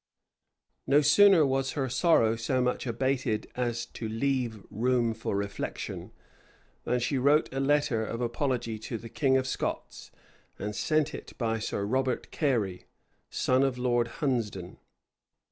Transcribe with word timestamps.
608 0.87 0.97
No 0.97 1.01
sooner 1.03 1.45
was 1.45 1.71
her 1.73 1.87
sorrow 1.87 2.35
so 2.35 2.59
much 2.59 2.87
abated 2.87 3.45
as 3.53 3.85
to 3.85 4.09
leave 4.09 4.63
room 4.71 5.13
for 5.13 5.35
reflection, 5.35 6.11
than 6.85 6.99
she 6.99 7.19
wrote 7.19 7.53
a 7.53 7.59
letter 7.59 8.03
of 8.03 8.19
apology 8.19 8.79
to 8.79 8.97
the 8.97 9.09
king 9.09 9.37
of 9.37 9.45
Scots, 9.45 10.09
and 10.57 10.75
sent 10.75 11.13
it 11.13 11.37
by 11.37 11.59
Sir 11.59 11.85
Robert 11.85 12.31
Cary, 12.31 12.85
son 13.29 13.61
of 13.61 13.77
Lord 13.77 14.07
Hunsdon. 14.07 14.79